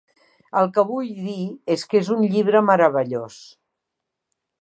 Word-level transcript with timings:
El 0.61 0.69
que 0.77 0.85
vull 0.91 1.11
dir 1.27 1.43
és 1.75 1.83
que 1.91 1.99
es 2.01 2.09
un 2.15 2.23
llibre 2.37 2.63
meravellós. 2.71 3.37